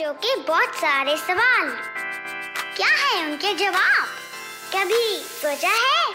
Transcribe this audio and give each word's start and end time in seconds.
बच्चों 0.00 0.12
के 0.14 0.34
बहुत 0.42 0.74
सारे 0.74 1.16
सवाल। 1.16 1.68
क्या 2.76 2.88
है 2.88 3.24
उनके 3.24 3.52
जवाब? 3.54 4.06
कभी 4.74 5.16
सोचा 5.16 5.68
है? 5.68 6.14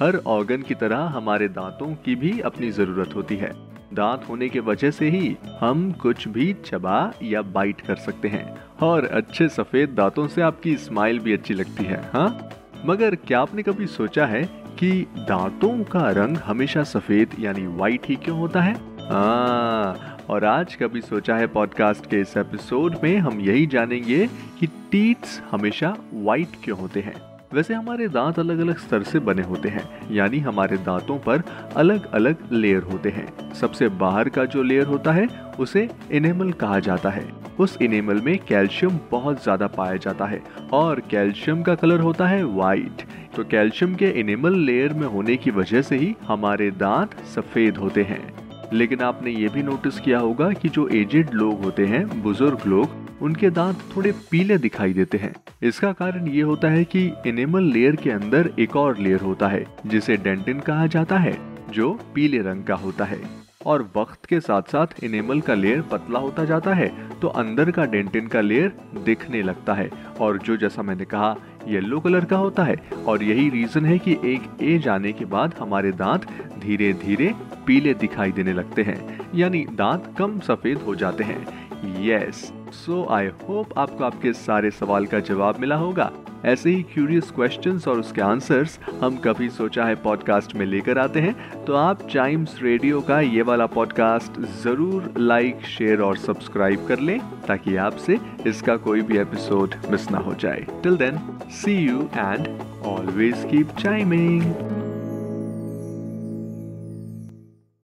हर 0.00 0.16
ऑर्गन 0.26 0.62
की 0.62 0.74
तरह 0.74 1.04
हमारे 1.14 1.48
दांतों 1.48 1.86
की 1.94 2.14
भी 2.14 2.40
अपनी 2.40 2.70
ज़रूरत 2.70 3.14
होती 3.14 3.36
है। 3.36 3.52
दांत 3.94 4.28
होने 4.28 4.48
के 4.48 4.60
वजह 4.60 4.90
से 4.90 5.08
ही 5.08 5.36
हम 5.60 5.90
कुछ 5.92 6.28
भी 6.28 6.52
चबा 6.66 7.12
या 7.22 7.42
बाइट 7.42 7.80
कर 7.80 7.96
सकते 7.96 8.28
हैं। 8.28 8.46
और 8.82 9.04
अच्छे 9.04 9.48
सफ़ेद 9.48 9.94
दांतों 9.94 10.28
से 10.28 10.42
आपकी 10.42 10.76
स्माइल 10.76 11.18
भी 11.18 11.32
अच्छी 11.32 11.54
लगती 11.54 11.84
है 11.84 12.10
हाँ? 12.12 12.50
मगर 12.84 13.14
क्या 13.14 13.40
आपने 13.40 13.62
कभी 13.62 13.86
सोचा 13.86 14.26
है 14.26 14.42
कि 14.78 14.90
दांतों 15.28 15.84
का 15.84 16.10
रंग 16.10 16.36
हमेशा 16.36 16.82
सफ़ेद 16.82 17.36
यानी 17.40 17.66
व्हाइट 17.66 18.06
ही 18.06 18.16
क्यों 18.16 18.38
होता 18.38 18.60
है? 18.60 18.74
हाँ 19.04 20.13
और 20.30 20.44
आज 20.44 20.74
कभी 20.74 21.00
सोचा 21.00 21.36
है 21.36 21.46
पॉडकास्ट 21.46 22.06
के 22.06 22.20
इस 22.20 22.36
एपिसोड 22.36 22.96
में 23.02 23.16
हम 23.18 23.40
यही 23.40 23.66
जानेंगे 23.66 24.26
कि 24.60 24.66
टीथ्स 24.90 25.40
हमेशा 25.50 25.94
व्हाइट 26.12 26.56
क्यों 26.64 26.78
होते 26.78 27.00
हैं। 27.00 27.14
वैसे 27.54 27.74
हमारे 27.74 28.06
दांत 28.08 28.38
अलग 28.38 28.58
अलग 28.58 28.78
स्तर 28.78 29.02
से 29.02 29.18
बने 29.18 29.42
होते 29.42 29.68
हैं, 29.68 29.84
यानी 30.10 30.38
हमारे 30.38 30.76
दांतों 30.76 31.18
पर 31.18 31.42
अलग 31.76 32.10
अलग 32.12 32.52
लेयर 32.52 32.82
होते 32.82 33.10
हैं। 33.10 33.52
सबसे 33.54 33.88
बाहर 33.88 34.28
का 34.28 34.44
जो 34.44 34.62
लेयर 34.62 34.86
होता 34.86 35.12
है, 35.12 35.26
उसे 35.58 35.88
इनेमल 36.12 36.52
कहा 36.52 36.78
जाता 36.78 37.10
है। 37.10 37.26
उस 37.60 37.76
इनेमल 37.82 38.20
में 38.20 38.38
कैल्शियम 38.38 38.98
बहुत 39.10 39.42
ज़्यादा 39.42 39.66
पाया 39.66 39.96
जाता 39.96 40.26
है 40.26 40.42
और 40.72 41.00
कैल्शियम 41.10 41.62
का 41.62 41.74
कलर 41.74 42.00
होता 42.00 42.26
है 42.26 42.42
व्हाइट 42.44 43.02
तो 43.36 43.44
कैल्शियम 43.44 43.94
के 43.94 44.08
इनेमल 44.20 44.56
लेयर 44.60 44.92
में 44.92 45.06
होने 45.06 45.36
की 45.36 45.50
वजह 45.50 45.82
से 45.82 45.96
ही 45.96 46.14
हमारे 46.22 46.70
दांत 46.70 47.14
सफ़ेद 47.34 47.76
होते 47.76 48.02
हैं। 48.02 48.43
लेकिन 48.74 49.00
आपने 49.00 49.30
ये 49.30 49.48
भी 49.48 49.62
नोटिस 49.62 50.00
किया 50.00 50.18
होगा 50.18 50.50
कि 50.52 50.68
जो 50.68 50.88
एजेड 50.88 51.30
लोग 51.32 51.62
होते 51.64 51.86
हैं, 51.86 52.22
बुज़ुर्ग 52.22 52.58
लोग, 52.66 52.88
उनके 53.22 53.50
दांत 53.50 53.78
थोड़े 53.96 54.12
पीले 54.30 54.58
दिखाई 54.58 54.92
देते 54.92 55.18
हैं। 55.18 55.34
इसका 55.62 55.92
कारण 55.92 56.28
ये 56.28 56.42
होता 56.42 56.68
है 56.68 56.84
कि 56.84 57.12
एनिमल 57.26 57.62
लेयर 57.62 57.96
के 57.96 58.10
अंदर 58.10 58.50
एक 58.58 58.76
और 58.76 58.98
लेयर 58.98 59.20
होता 59.20 59.48
है, 59.48 59.66
जिसे 59.86 60.16
डेंटिन 60.16 60.60
कहा 60.60 60.86
जाता 60.86 61.18
है, 61.18 61.38
जो 61.70 61.92
पीले 62.14 62.38
रंग 62.38 62.64
का 62.64 62.74
होता 62.74 63.04
है। 63.04 63.43
और 63.66 63.82
वक्त 63.96 64.26
के 64.26 64.40
साथ 64.40 64.62
साथ 64.62 65.02
इनेमल 65.04 65.40
का 65.40 65.54
लेयर 65.54 65.82
पतला 65.82 66.18
होता 66.18 66.44
जाता 66.44 66.74
है 66.74 66.88
तो 67.20 67.28
अंदर 67.28 67.70
का 67.70 67.84
डेंटिन 67.84 68.26
का 68.26 68.40
लेयर 68.40 68.72
दिखने 69.04 69.42
लगता 69.42 69.74
है। 69.74 69.90
और 70.20 70.38
जो 70.38 70.56
जैसा 70.56 70.82
मैंने 70.82 71.04
कहा 71.04 71.34
येलो 71.68 72.00
कलर 72.00 72.24
का 72.24 72.36
होता 72.36 72.64
है। 72.64 72.76
और 73.06 73.22
यही 73.22 73.48
रीजन 73.50 73.84
है 73.84 73.98
कि 73.98 74.16
एक 74.24 74.62
एज 74.62 74.88
आने 74.88 75.12
के 75.12 75.24
बाद 75.26 75.54
हमारे 75.60 75.92
दांत 75.92 76.26
धीरे 76.58 76.92
धीरे 76.94 77.32
पीले 77.66 77.94
दिखाई 77.94 78.32
देने 78.32 78.52
लगते 78.52 78.82
हैं, 78.82 79.20
यानी 79.34 79.64
दांत 79.72 80.14
कम 80.18 80.38
सफ़ेद 80.40 80.78
हो 80.78 80.94
जाते 80.94 81.24
हैं। 81.24 81.64
यस 82.02 82.52
सो 82.74 83.06
आई 83.10 83.26
होप 83.40 83.78
आपको 83.78 84.04
आपके 84.04 84.32
सारे 84.32 84.70
सवाल 84.70 85.06
का 85.06 85.20
जवाब 85.20 85.58
मिला 85.60 85.76
होगा। 85.76 86.10
ऐसे 86.44 86.70
ही 86.70 86.82
क्यूरियस 86.82 87.30
क्वेश्चन 87.30 87.80
और 87.88 88.00
उसके 88.00 88.20
आंसर्स 88.20 88.78
हम 89.00 89.16
कभी 89.16 89.48
सोचा 89.50 89.84
है 89.84 89.94
पॉडकास्ट 90.02 90.54
में 90.54 90.64
लेकर 90.66 90.98
आते 90.98 91.20
हैं। 91.20 91.64
तो 91.64 91.74
आप 91.74 92.06
टाइम्स 92.14 92.58
रेडियो 92.62 93.00
का 93.00 93.20
ये 93.20 93.42
वाला 93.42 93.66
पॉडकास्ट 93.66 94.40
ज़रूर 94.62 95.12
लाइक 95.18 95.64
शेयर 95.66 96.00
और 96.02 96.16
सब्सक्राइब 96.16 96.86
कर 96.88 97.00
लें 97.00 97.18
ताकि 97.48 97.76
आपसे 97.76 98.18
इसका 98.46 98.76
कोई 98.76 99.02
भी 99.02 99.18
एपिसोड 99.18 99.74
मिस 99.90 100.10
ना 100.10 100.18
हो 100.18 100.34
जाए। 100.34 100.66
Till 100.82 100.96
then 100.96 101.18
see 101.62 101.78
you 101.78 102.08
and 102.16 102.48
always 102.86 103.46
keep 103.50 103.76
chiming 103.78 104.73